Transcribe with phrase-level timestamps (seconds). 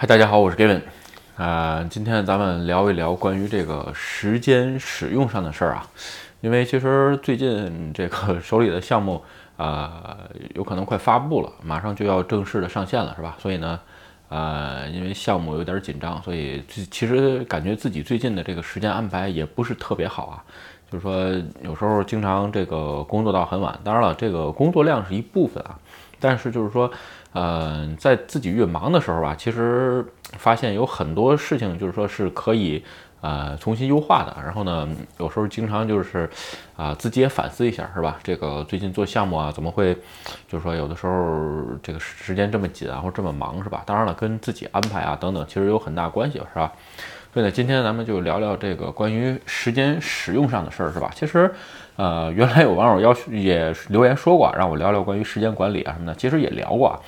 [0.00, 0.80] 嗨，大家好，我是 Gavin，
[1.36, 5.86] 啊，今天咱们聊一聊关于这个时间使用上的事儿啊，
[6.40, 9.22] 因为其实最近这个 手里的项目
[9.58, 10.16] 啊，
[10.54, 13.36] 有可能快发布了，马上就要正式的上线了，是吧？
[13.38, 13.78] 所以呢，
[14.30, 20.42] 呃，因为项目有点紧张，所以其实感觉自己最近的这个时间安排也不是特别好啊，
[20.90, 21.30] 就是说
[21.62, 25.78] 有时候经常这个工作到很晚，当然了，这个工作量是一部分啊，
[26.18, 26.90] 但是就是说。
[27.32, 30.04] 嗯，在自己越忙的时候吧，其实
[30.36, 32.84] 发现有很多事情，就是说是可以
[33.20, 34.36] 呃重新优化的。
[34.42, 36.28] 然后呢，有时候经常就是
[36.76, 38.18] 啊自己也反思一下，是吧？
[38.22, 39.94] 这个最近做项目啊，怎么会
[40.48, 43.82] 就是说有的时候这个时间这么紧啊，或这么忙，是吧？
[43.86, 46.72] 当然了，跟自己安排啊等等，其实有很大关系，是吧？
[47.32, 51.10] 所以呢，今天咱们就聊聊这个关于时间使用上的事儿，是吧？
[51.14, 51.50] 其实。
[51.96, 56.98] 呃，原来有网友要也留言说过，让我聊聊关于时间管理啊什么的，其实也聊过。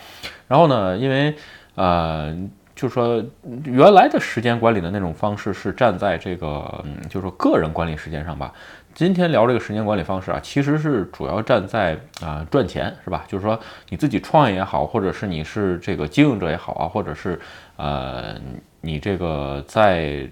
[0.47, 1.35] 然后呢，因为
[1.77, 2.31] 呃，
[2.75, 3.25] 就是说
[3.65, 8.53] 原来的时间管理的那种方式是站在这个，嗯，就是说个人管理时间上吧。
[8.95, 13.25] 今天聊这个时间管理方式啊，其实是主要站在啊赚钱是吧？
[13.27, 17.41] 就是说你自己创业也好，或者是你是这个经营者也好啊，或者是
[17.77, 18.35] 呃
[18.81, 20.29] 你这个在。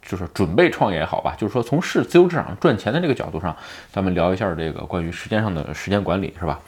[0.00, 3.54] 就是准备创业也好吧，就是说从事自由市场赚钱的这个角度上，
[3.92, 6.58] 咱们聊一下这个关于时间上的时间管理，是吧？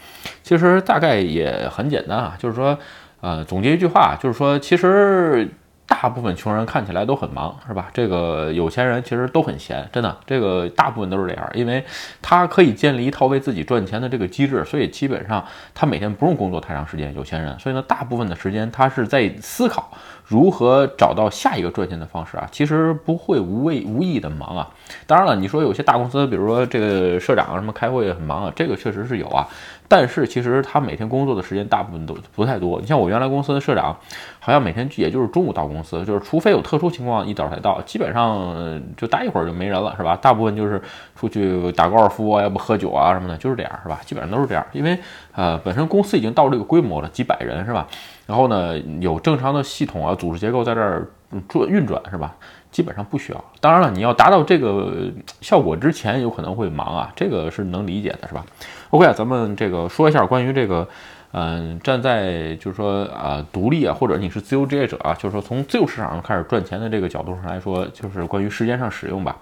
[0.42, 2.78] 其实大概也很简单啊，就是说，
[3.22, 5.48] 呃，总结一句话，就是说，其实。
[5.90, 7.90] 大部分穷人看起来都很忙，是吧？
[7.92, 11.84] 这个有钱人其实都很闲，真的，这个大部分都是这样，因为
[12.22, 17.12] 他可以建立一套为自己赚钱的这个机制，所以基本上他每天不用工作太长时间。
[17.14, 19.90] 有钱人，所以呢，大部分的时间他是在思考
[20.30, 24.70] 如何找到下一个赚钱的方式啊，其实不会无谓无意的忙啊。
[25.04, 29.48] 当然了，你说有些大公司，比如说这个社长什么开会很忙啊，这个确实是有啊。
[29.88, 32.80] 但是其实他每天工作的时间大部分都不太多。
[32.80, 33.96] 你像我原来公司的社长，
[34.38, 40.16] 好像每天也就是中午到公司，就是除非有特殊情况一早才到，基本上就待一会儿就没人了，是吧？
[40.22, 40.80] 大部分就是
[41.16, 44.00] 出去打高尔夫啊，要不喝酒啊什么的，就是这样，是吧？
[44.06, 44.96] 基本上都是这样，因为
[45.34, 47.84] 呃本身公司已经到这个规模了，几百人是吧？
[48.30, 51.04] 然后呢有正常的系统啊组织结构在这儿
[51.48, 52.32] 做运转是吧？
[52.70, 53.44] 基本上不需要。
[53.60, 55.10] 当然了，你要达到这个
[55.40, 58.46] 效果之前，有可能会忙啊，这个是能理解的，是吧
[58.90, 60.86] ？OK，啊咱们这个说一下关于这个，
[61.32, 69.36] 嗯，站在就是说啊，独立啊，或者你是自由职业者啊，就是说从自由市场上开始赚钱的这个角度上来说，就是关于时间上使用吧。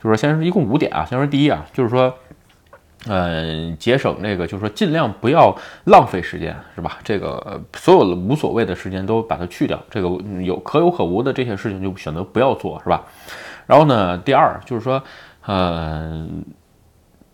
[0.00, 2.14] 就是说，先是一共五点啊，先说第一啊，就是说。
[3.06, 6.98] 嗯，节省这个就是说尽量不要浪费时间，是吧？
[7.04, 10.08] 这个所有的无所谓的时间都把它去掉，这个
[10.42, 13.04] 有可有可无的这些事情就选择不要做，是吧？
[13.66, 15.00] 然后呢，第二就是说，
[15.46, 16.44] 嗯，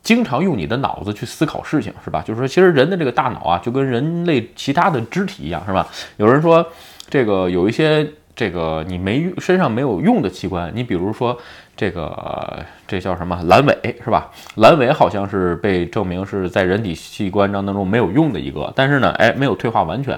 [0.02, 2.22] 经常用你的脑子去思考事情，是吧？
[2.22, 5.88] 就是说，其实人的这个大脑啊，就跟人类其他的肢体一样，是吧？
[6.18, 6.64] 有人说，
[7.08, 11.38] 这个有一些这个你没身上没有用的器官，你比如说。
[11.76, 14.30] 这个这叫什么阑尾是吧？
[14.58, 20.16] 阑尾好像是被证明是在人体器官当中没有用的一个，但是呢，哎，没有退化完全。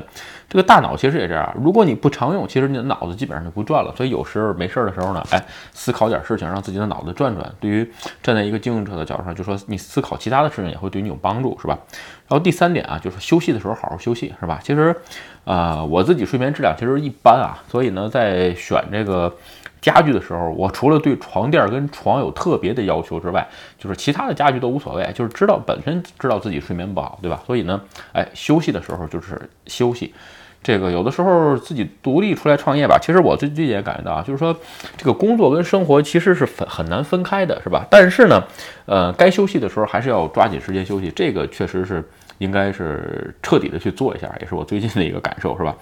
[0.49, 3.93] 这个大脑其实也这样，如果你不常用，其实你的脑子基本上就不转了。
[3.97, 7.53] 所以有时候没事儿的时候呢，哎，思考点事情，让自己的脑子转转。
[7.59, 7.91] 对于
[8.23, 11.77] 站在一个经营者的角度上，就说你思考其他的事情也会对你有帮助，是吧？
[12.29, 14.61] 然后第三点啊，就是休息的时候好好休息，是吧？
[14.63, 14.95] 其实，
[15.45, 19.35] 呃，我自己睡眠质量其实一般啊，所以呢，在选这个。
[19.81, 23.47] 家具的时候，我除了对床垫跟床有特别的要求之外，
[23.79, 27.41] 就是其他的家具都无所谓，就是知道本身知道自己睡眠不好，对吧？
[27.47, 27.81] 所以呢，
[28.13, 30.13] 哎，休息的时候就是休息。
[30.63, 34.57] 这个有的时候自己独立出来创业吧，其实我最近也感觉到啊，就是说
[34.97, 37.87] 这个工作跟生活其实是分很难分开的，是吧？
[37.89, 38.43] 但是呢，
[38.87, 42.03] 呃，该休息的时候还是要抓紧时间休息，这个确实是
[42.39, 45.73] 应该是彻底的去做一下，也是我最近的一个感受，是吧？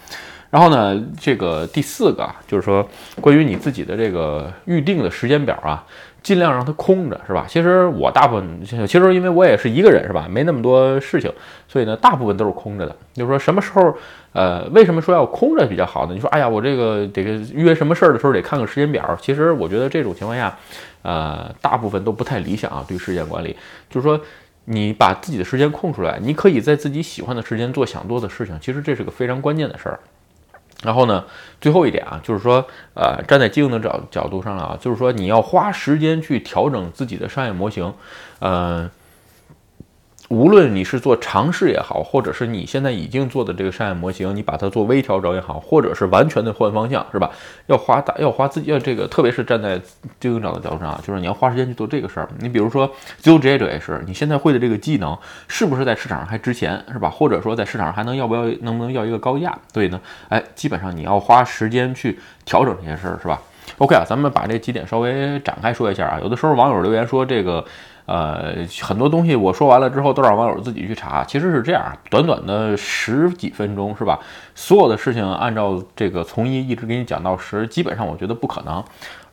[0.55, 2.89] 然后呢，这个第四个就是说，
[3.21, 5.85] 关于你自己的这个预定的时间表啊，
[6.23, 7.45] 尽量让它空着，是吧？
[7.49, 10.29] 其实我大部分，其实因为我也是一个人，是吧？
[10.31, 11.29] 没那么多事情，
[11.67, 12.95] 所以呢，大部分都是空着的。
[13.15, 13.93] 就是说什么时候，
[14.33, 16.15] 呃，为什么说要空着比较好呢？
[16.15, 19.19] 你说，哎呀，我这个得约什么事儿的时候得看个时间表。
[19.21, 20.57] 其实我觉得这种情况下，
[21.03, 22.85] 呃，大部分都不太理想啊。
[22.87, 23.57] 对时间管理，
[23.91, 24.21] 就是说
[24.67, 28.57] 你把自己的时间空出来，你可以在自己喜欢的时间做想做的事情。
[28.61, 29.99] 其实这是个非常关键的事儿。
[30.85, 31.25] 然后呢，
[31.61, 32.65] 最后一点啊，就是说，
[32.95, 37.93] 呃，站在经营的角角度上啊，就是说你要花时间去调整自己的商业模型，
[38.39, 38.89] 呃，
[40.35, 47.31] 无论你是做尝试也好，或者是你现在已经做的这个商业模型，你把它做微调整也好，或者是完全的换方向，是吧？
[47.67, 49.81] 要花大，要花自己要这个，特别是站在
[50.19, 52.29] 经营者的角度上，就是你要花时间去做这个事儿。
[52.41, 55.17] 你比如说自由职业者也是，你现在会的这个技能，
[55.47, 57.09] 是不是在市场上还值钱，是吧？
[57.09, 59.57] 或者说在市场上还能要不要，能不能要一个高价？
[59.73, 60.01] 所以呢，
[60.31, 63.41] 哎，基本上你要花时间去调整这些事儿，是吧
[63.79, 66.19] ？OK 啊，咱们把这几点稍微展开说一下啊。
[66.21, 67.65] 有的时候网友留言说这个。
[68.07, 71.25] 呃，很多东西我说完了之后，都让网友自己去查。
[71.25, 74.19] 其实是这样，短短的十几分钟，是吧？
[74.55, 78.83] 所有的事情按照这个从一一直给你讲到十，基本上我觉得不可能。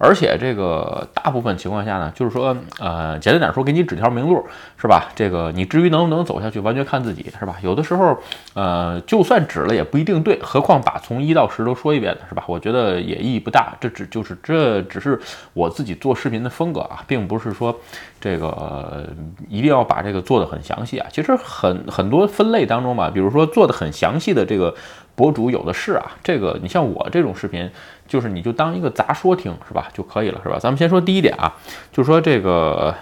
[0.04, 4.44] 而且这个大部分情况下呢，就是说，呃，简单点说，给你指条明路，
[4.76, 5.12] 是吧？
[5.14, 7.58] 这个你至于能不能走下去，完全看自己，是吧？
[7.62, 8.18] 有的时候，
[8.56, 12.44] 呃，就算指了也不一定对，何况把从一到十都说一遍呢，是吧？
[12.48, 13.76] 我觉得也意义不大。
[13.80, 15.20] 这只就是这只是
[15.54, 17.76] 我自己做视频的风格啊，并不是说
[18.20, 19.06] 这个呃
[19.50, 21.08] 一定要把这个做的很详细啊。
[21.12, 24.74] 其实很很多分类当中吧，比如说做的很详细的这个。
[25.14, 27.70] 博主有的是啊，这个你像我这种视频，
[28.08, 30.58] 就是你就当一个杂说听是吧就可以了是吧？
[30.58, 31.54] 咱们先说第一点啊，
[31.92, 32.96] 就是说这个，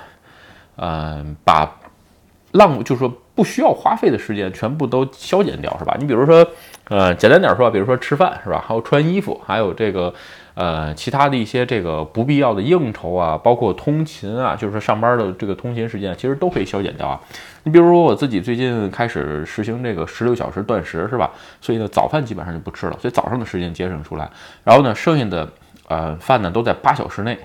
[0.76, 1.78] 嗯，把
[2.52, 5.96] 浪就是说不需要花费的时间全部都消减掉是吧？
[5.98, 6.46] 你比如说，
[6.90, 8.62] 呃，简单点说，比如说吃饭是吧？
[8.68, 10.14] 还有穿衣服，还有这个。
[10.56, 17.18] 呃，其他的一些这个不必要的应酬啊，包括通勤啊，就是说上班的这个通勤时间，其实都可以消减掉啊。
[17.64, 21.32] 你比如说我自己最近开始实行这个十六小时断食，是吧？
[21.62, 24.30] 所以呢，早饭基本上就不吃了，所以早上的时间节省出来。
[24.66, 25.48] 然后呢，剩下的
[25.88, 27.40] 呃饭呢都在八小时内，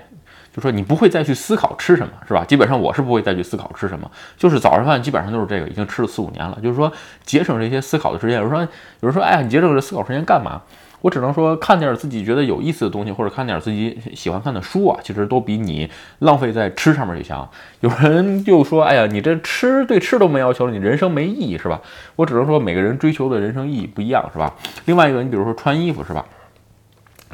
[0.55, 2.45] 就说你不会再去思考吃什么，是吧？
[2.45, 6.57] 基本上我是不会再去思考吃什么，就是早上饭基本上就是这个，已经吃了四五年了。
[6.63, 6.89] 就是说
[7.25, 8.37] 节省这些思考的时间。
[8.37, 10.61] 有人说，有人说，哎呀，你节省这思考时间干嘛？
[11.01, 17.47] 我只能说，看点自己觉得有意思的东西，或者看点自己喜欢看的书啊，其实都比你浪费在吃上面去强。
[17.81, 21.81] 有人就说：“哎呀，你这吃对吃都没要求了，你人生没意义是吧？”
[22.15, 24.55] 我只能说，每个人追求的人生意义不一样是吧？
[24.85, 26.25] 另外一个，你比如说穿衣服是吧？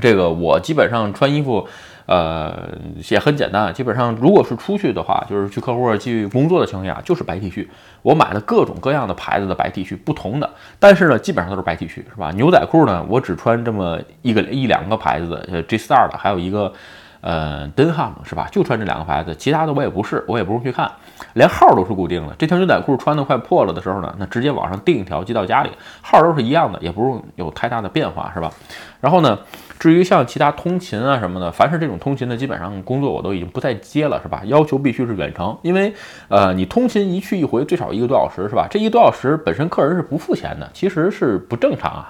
[0.02, 1.68] 这个我基本上穿衣服。
[2.06, 2.70] 呃，
[3.10, 7.68] 也很简单，基本上如果是出去的话，就是去客户去工作的情况下，就是白 T 恤。
[8.02, 10.50] 我买了各种各样的牌子的白 T 恤，不同的，
[10.80, 12.32] 但是呢，基本上都是白 T 恤，是吧？
[12.32, 16.74] 牛仔裤呢，我只穿这么一个一两个牌子的，呃，G Star 的，还有一个。
[17.22, 18.48] 呃，Denham 是吧？
[18.52, 20.92] 就穿这两个牌子，其他的我也不是，我也不用去看，
[21.34, 22.36] 连号都是固定的。
[22.38, 25.70] 这条牛仔裤穿的快破了的时候呢，那直接网上订一条寄到家里，
[26.02, 28.52] 号都是一样的，也不用有太大的变化，是吧？
[29.00, 29.38] 然后呢，
[29.80, 34.42] 至于像其他通勤啊什么的，凡是这种通勤的，基本上工作我都已经不再接了，是吧？
[34.46, 35.94] 要求必须是远程，因为
[36.28, 38.68] 呃，你通勤一去一回最少一个多小时，是吧？
[38.70, 42.10] 这一个多小时本身客人是不付钱的，其实是不正常啊。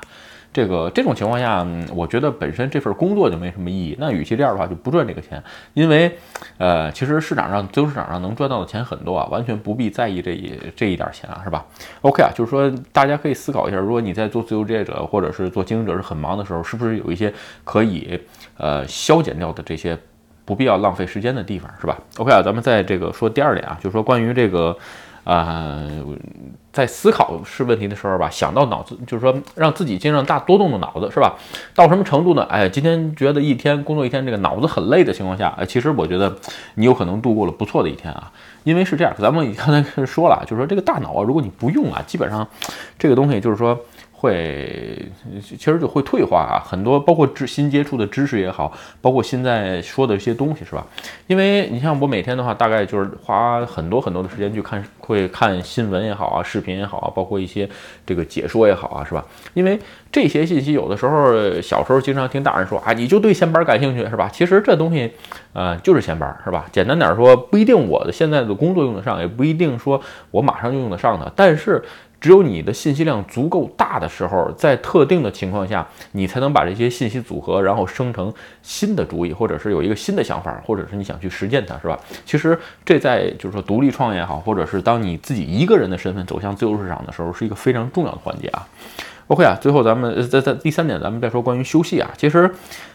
[0.53, 1.65] 这个这种情况下，
[1.95, 3.95] 我觉得本身这份工作就没什么意义。
[3.97, 5.41] 那与其这样的话，就不赚这个钱，
[5.73, 6.17] 因为，
[6.57, 11.65] 呃，其实市场上自由市场上能赚到的钱很多啊，完全不必在意这一这一点钱啊，是吧
[12.01, 17.33] ？OK 啊，就是说大家可以思考一下，如果你在做自由职业者或者是做经营者是很忙的时候，是不是有一些
[17.63, 18.19] 可以
[18.57, 19.97] 呃消减掉的这些
[20.43, 24.77] 不必要浪费时间的地方，是吧？OK 啊，咱们在这个说第二点啊，就是说关于这个。
[25.23, 25.83] 啊，
[26.73, 31.35] 在思考是问题的时候吧，想到脑子，就是说让自己尽量大多动动脑子，是吧？
[31.75, 32.43] 到什么程度呢？
[32.49, 36.35] 哎，今天觉得一天工作一天，这个脑子很累的情况下，哎，其实我觉得
[36.75, 38.31] 你有可能度过了不错的一天啊。
[38.63, 42.47] 因为是这样，咱们刚才说了，就是说这个大脑啊，如果你不用啊，基本上
[42.97, 43.79] 这个东西就是说。
[44.21, 44.95] 会，
[45.41, 48.71] 其实就会退化啊，很多包括知新接触的知识也好，
[49.01, 50.85] 包括现在说的一些东西是吧？
[51.25, 57.67] 因为你像我每天的话，大概就是花很多很多的时间去看，会看新闻也好啊，视频也好啊，包括一些
[58.05, 59.25] 这个解说也好啊，是吧？
[59.55, 59.79] 因为
[60.11, 64.29] 这些信息有的时候小时候经常听大人说啊，你就对闲班感兴趣是吧？
[64.31, 65.11] 其实这东西，
[65.53, 66.67] 呃，就是闲班是吧？
[66.71, 71.83] 简单点说，不一定我的现在的工作用得上，也不一定说我马上就用得上的，但是。
[72.21, 81.99] 只有你的信息量足够大的时候，在特定的情况下，你才能把这些信息组合，然后生成新的主意，或者是有一个新的想法，或者是你想去实践它，是吧？
[82.23, 88.67] 其实这在就是说独立创业也好，或者是当你自己一个人的身份走向自由市场的时候，是一个非常重要的环节啊。
[89.25, 92.11] OK 啊，最后咱们在在第三点，咱们再说关于休息啊。
[92.15, 92.47] 其实，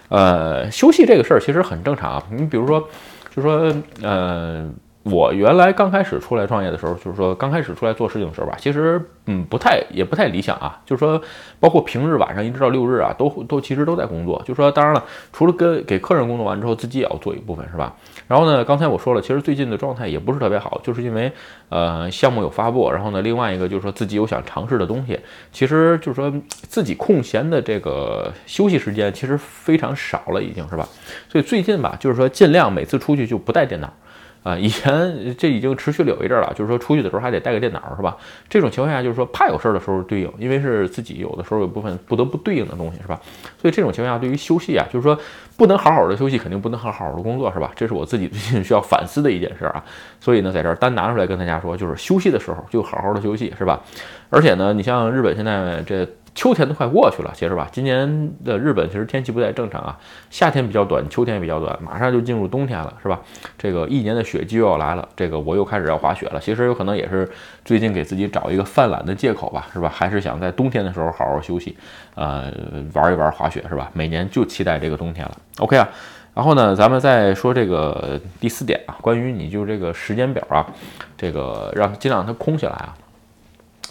[0.09, 2.23] 呃，休息这个事儿其实很正常啊。
[2.30, 2.88] 你比如说，
[3.35, 4.71] 就说呃。
[5.08, 10.80] 我原来刚开始出来创业的时候，就是说刚开始出来做事情的时候吧，其实嗯不太也不太理想啊。
[10.84, 11.22] 就是说，
[11.60, 14.40] 包括平日晚上一直到六日啊，都都其实都在工作。
[14.40, 17.94] 就是说当然了，除了跟给客人工作完之后，自己也要做一部分，是吧？
[18.26, 21.30] 然后呢，刚才我说了，其实最近的状态也不是特别好，就是因为
[21.68, 25.16] 呃项目有发布，然后呢，另外一个就是说自己有想尝试的东西，
[25.52, 26.32] 其实就是说
[26.68, 30.88] 自己空闲的这个休息时间其实非常少了，已经是吧？
[31.28, 33.92] 所以最近吧，就是说尽量每次出去就不带电脑。
[34.46, 38.16] 啊，以前这已经持续了有一阵了，就是说出去的时候还得带个电脑，是吧？
[38.48, 43.20] 这种情况下，就是说怕有事儿的时候对应，因为是自己有的时候有部分不得不对应的东西，是吧？
[43.60, 45.18] 所以这种情况下，对于休息啊，就是说
[45.56, 47.72] 不能好好的休息，肯定不能好好的工作，是吧？
[47.74, 49.82] 这是我自己最近需要反思的一件事啊。
[50.20, 53.82] 所以呢，在这儿单拿出来跟大家说，就是休息的时候就好好的休息，是吧？
[54.30, 56.06] 而且呢，你像日本现在这。
[56.36, 63.18] 秋天都快过去了，其实吧，今年的日本其实天气不太正常啊，夏天比较短，秋天也比较短，马上就进入冬天了，是吧？
[63.56, 66.38] 这个一年的雪季又要来了，这个我又开始要滑雪了。
[66.38, 67.26] 其实有可能也是
[67.64, 69.90] 最近给自己找一个犯懒的借口吧，是吧？
[69.92, 71.74] 还是想在冬天的时候好好休息，
[72.14, 72.52] 呃，
[72.92, 73.90] 玩一玩滑雪，是吧？
[73.94, 75.36] 每年就期待这个冬天了。
[75.60, 75.88] OK 啊，
[76.34, 80.66] 然后呢，咱们再说这个第四点啊，关于你就这个时间表啊，
[81.16, 82.94] 这个让尽量它空下来啊。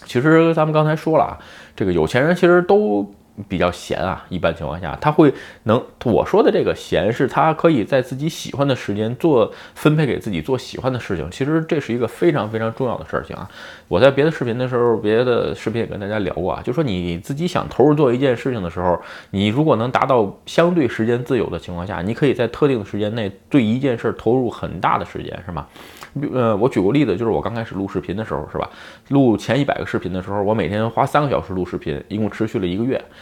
[0.05, 1.37] 其实咱们刚才说了啊。
[1.75, 3.13] 这个有钱人其实都
[3.47, 13.49] 比较闲啊，一般情况下他会能我说的这个闲是他可以在自己喜欢的时间做分配给自己做喜欢的事情，其实这是一个非常非常重要的事情啊。
[13.87, 18.99] 我在别的视频的时候，别的视频也跟大家聊过啊，就说你自己想投入做一件事情的时候，
[19.31, 25.67] 你如果能达到相对时间自由的情况下，你可以在特定的时间内对一件事儿投入很大的时间，是吗？
[26.31, 28.69] 呃，我举个例子，就是我刚开始录视频的时候，是吧？
[29.09, 33.03] 录前一百个视频的时候，我每天花三个小时录视频，一共持续了一个月。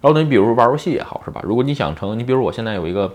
[0.00, 1.40] 然后呢，你比如玩游戏也好，是吧？
[1.44, 3.12] 如果你想成，你比如我现在有一个，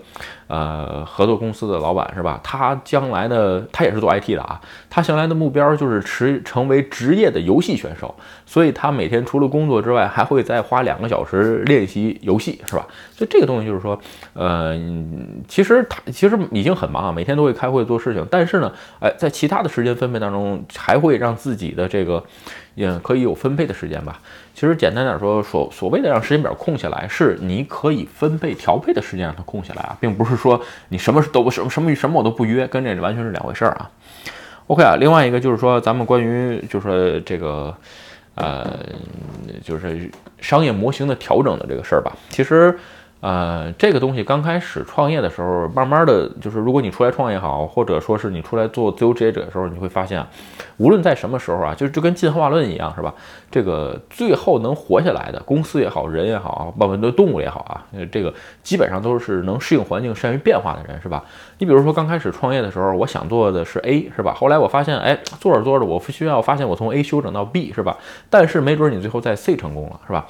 [0.48, 2.38] 呃，合作公司的老板，是吧？
[2.42, 4.60] 他将来的他也是做 IT 的啊，
[4.90, 8.14] 他将来的目标就是持成为职业的游戏选手，
[8.44, 12.86] 所以他每天除了工作之外，还会再花两个小时练习游戏，是吧？
[13.12, 13.98] 所以这个东西就是说，
[14.34, 14.78] 呃，
[15.48, 22.22] 其实他其实已经很忙啊，每天都会开会做事情，但是呢，哎，在其他的时间分配当中，还会让自己的这个。
[22.74, 24.20] 也可以有分配的时间吧。
[24.52, 33.88] 其实简单点说，所所谓的让时间表空空下来，是你可以分配调配的时间让它空下来啊，并不是说你什么都什么什么什么我都不约，跟这完全是两回事儿啊。
[34.66, 37.72] OK 啊，另外一个就是说，咱们关于就是说这个
[38.34, 38.76] 呃，
[39.62, 42.76] 就是商业模型的调整的这个事儿吧，其实。
[43.20, 50.22] 呃，这个东西刚开始创业的时候，慢慢的就是，如果你出来创业好，或者说是你出来做自由职业者的时候，你会发现，
[50.78, 53.14] 无论在什么时候啊，就就跟进化论一样，是吧？
[53.50, 61.22] 这个最后能活下来的公司也好，人也好啊，包括的动物也好啊，这个基本上都是能适应环境、善于变化的人，是吧？
[61.58, 64.34] 你比如说刚开始创业的时候，我想做的是 A，是吧？
[64.34, 67.96] 后来我发现，哎，做着做着，我需要发现我从 A 修整到 B，是吧？
[68.28, 70.26] 但是没准你最后在 C 成功了，是吧？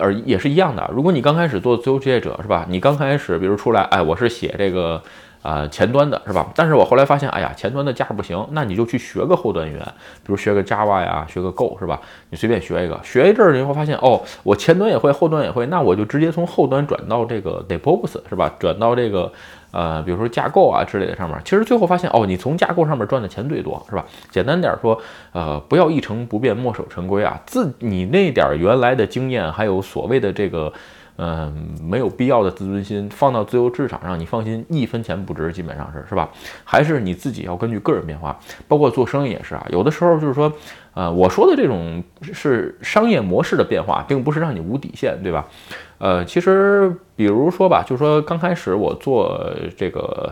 [0.00, 2.66] 而也是一样的，如果你刚开始做自由职业者，是吧？
[2.68, 5.02] 你刚开始，比如出来，哎，我是写这个，
[5.46, 6.50] 啊，前端的，是吧？
[6.56, 9.82] 但是我后来发现，哎呀，前端的价不行，那你就去学个后端语言，
[10.24, 12.00] 比如学个 Java 呀，学个 Go，是吧？
[12.30, 18.52] 你随便学一个，学一阵儿以后发现，哦，我前端也会，后端也会，那我就直接从后端转到这个 DevOps，是吧？
[18.58, 19.30] 转到这个。
[19.72, 24.06] 呃，比如说架构啊之类的上面，其实最后发现哦，你从架构上面赚的钱最多，是吧？
[24.30, 24.98] 简单点说，
[25.32, 27.38] 呃，不要一成不变，墨守成规啊。
[27.44, 30.72] 自你那点原来的经验，还有所谓的这个，
[31.18, 36.28] 嗯，没有必要的自尊心，放到自由市场上，你放心，一分钱不值，基本上是，是吧？
[36.62, 39.66] 还是你自己要根据个人变化，包括做生意也是啊。
[39.70, 40.52] 有的时候就是说，
[40.94, 45.46] 呃，我说的这种是商业模式的变化，并不是让你无底线，对吧？
[45.98, 50.30] 呃，其实比如说吧，就是说刚开始我做这个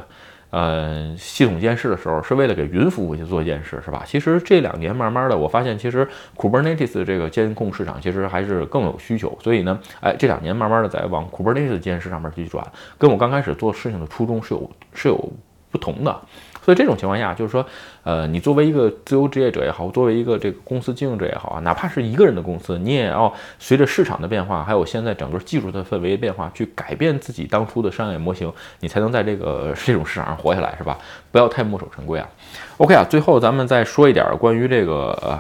[0.55, 4.05] 呃系统监视的时候，是为了给云服务去做监视，是吧？
[4.07, 6.07] 其实这两年慢慢的，我发现其实
[6.37, 12.65] Kubernetes 这个监控市场其实还是更有需求，所以呢，哎，这两年慢慢的在往 Kubernetes 监视上面去转，
[12.97, 15.33] 跟我刚开始做事情的初衷是有是有
[15.73, 16.21] 不同的。
[16.65, 17.65] 所以这种情况下，就是说，
[18.05, 30.97] 呃，你作为一个自由职业者也好，作为一个这个公司经营者也好啊，哪怕是一个人的公司，你也要随着市场的变化，还有现在整个技术的氛围变化，去改变自己当初的商业模型，你才能在这个这种市场上活下来，是吧？
[31.31, 32.27] 不要太墨守成规啊。
[32.79, 35.39] OK 啊，最后咱们再说一点关于这个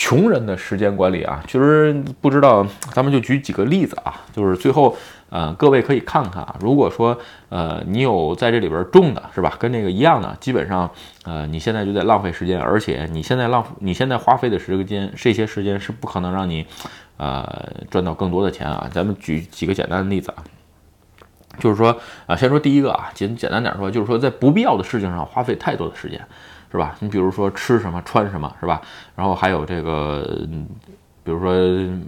[0.00, 1.92] 穷人的时间管理啊，其实
[2.22, 4.96] 不知道，咱们就举几个例子啊，就是最后。
[5.28, 7.16] 呃，各位可以看看啊，如果说
[7.50, 10.90] 呃你有在这里边种的是吧，跟这个一样的，基本上
[11.24, 16.66] 呃你现在就在浪费时间，而且你现在浪你现在花费的时间，这些时间是不可能让你
[17.16, 17.46] 呃
[17.88, 18.90] 赚到更多的钱啊。
[18.92, 20.42] 咱们举几个简单的例子啊，
[21.60, 26.20] 就是说啊，先说第一个啊，简简单点说，就是说在不必要的事情上花费太多的时间，
[26.70, 26.94] 是吧？
[27.00, 28.80] 你比如说吃什么穿什么，是吧？
[29.16, 30.46] 然后还有这个。
[31.22, 31.52] 比如说，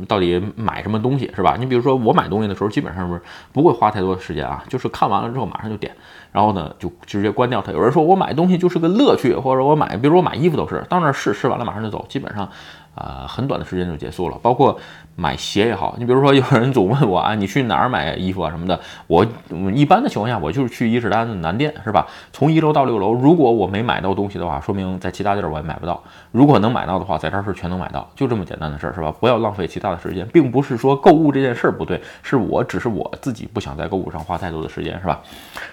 [0.08, 1.54] 到底买什么东西是吧？
[1.58, 3.20] 你比如说，我买东西的时候，基本上是
[3.52, 5.94] 不会花太多的时间啊，就是看完了之后马上就点，
[6.32, 7.70] 然后呢就直接关掉它。
[7.72, 12.48] 有人说我买东西就是个乐趣，或者我买，比如我买衣服都是到那儿试试完了马上就走，基本上，
[12.94, 14.38] 啊，很短的时间就结束了。
[14.42, 14.78] 包括
[15.16, 19.26] 买鞋也好，你比如说有人总问我啊，你去哪儿买衣服啊什么的，我
[19.74, 22.06] 一般的情况下，我就是去伊势丹的南店，是吧？
[22.32, 29.14] 从一楼到六楼，如果我没买到东西的话，说明在其他地儿我也买不到；如果能买到的话，在这儿是全能买到，就这么简单的事儿，是吧？
[29.20, 35.20] 不要浪费其他的时间，并不是说购物这件事儿不对，是我只是我自己不想在购物上花太多的时间，是吧？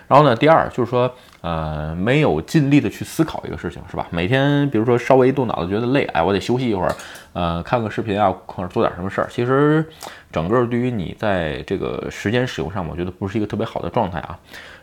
[0.08, 1.12] 然后呢，第二就是说。
[1.42, 4.06] 呃，没有尽力的去思考一个事情，是吧？
[4.10, 6.94] 每天，比如说稍微一动脑子觉得累，哎，我得休息一会儿，
[7.32, 9.28] 呃，看个视频啊，或者做点什么事儿。
[9.32, 9.90] 其实，
[10.34, 14.38] 整个对于你在这个时间使用上，我觉得不是一个特别好的状态啊。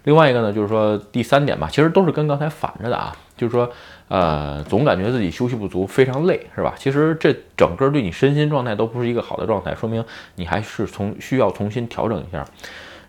[0.05, 3.71] 另外一个呢，就是说第三点吧，其实都是跟刚才反着的啊，就是说，
[4.09, 6.75] 呃，总感觉自己休息不足，非常累，是吧？
[6.77, 10.05] 其实这整个对你身心状态都不是一个好的状态，说明
[10.37, 12.45] 你还是从需要重新调整一下。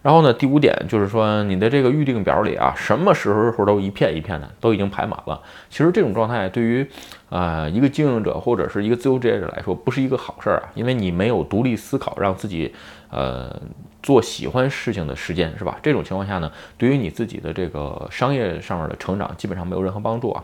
[0.04, 5.42] 然后呢，第五点就是说，你的这个预定表里啊，什么时候都一片一片的，都已经排满了。
[5.70, 6.88] 其实这种状态对于，
[7.30, 12.74] 呃，一个经营者或者是一个自由职业者来说，不是一个好事儿啊，因为你没有独立思考，让自己，
[13.10, 13.60] 呃。
[14.08, 15.78] 做喜欢事情的时间是吧？
[15.84, 20.42] 这种情况下呢，对于你自己的这个商业上面的成长，基本上没有任何帮助啊。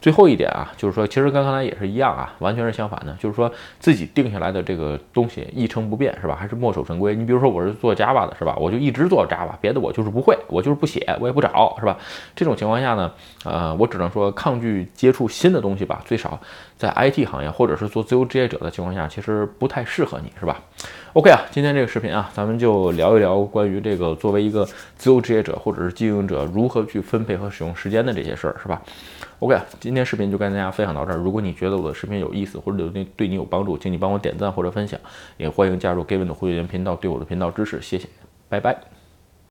[0.00, 6.34] 最后一点啊，就是说，其实跟刚才也是一样啊，完全是相反的，就是说自己定下来的这个东西一成不变是吧？
[6.34, 7.14] 还是墨守成规。
[7.14, 8.56] 你比如说我是做 Java 的是吧？
[8.58, 11.96] 我就一直做 Java，别的我就是不会，我就是不写，我也不找是吧？
[12.34, 13.12] 这种情况下呢，
[13.44, 16.40] 呃，我只能说抗拒接触新的东西吧，最少
[16.78, 20.60] 在 IT 行业或者是做自由职业者的情况下，其实不太适合你是吧
[21.12, 24.64] ？OK 啊，今天这个视频啊，咱们就聊聊一聊关于这个作为一个
[24.96, 28.80] 自由职业者或者是经营者如何去分配和使用时间的这些事儿，是吧
[29.40, 31.16] ？OK，今天视频就跟大家分享到这儿。
[31.16, 34.98] 如果你觉得我的视频有意思或者对对你有帮助，请你帮我点赞或者分享，
[35.36, 38.06] 也欢迎加入 Given 的会员频道，对我的频道支持，谢谢，
[38.48, 39.01] 拜拜。